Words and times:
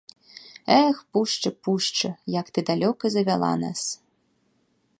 Эх, 0.85 0.97
пушча, 1.11 1.51
пушча, 1.67 2.09
як 2.39 2.47
ты 2.55 2.59
далёка 2.71 3.05
завяла 3.17 3.51
нас. 3.65 3.81